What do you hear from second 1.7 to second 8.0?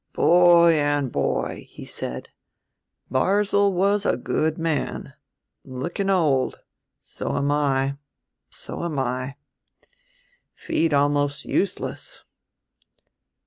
said. "Barzil was a good man... looking old. So am I,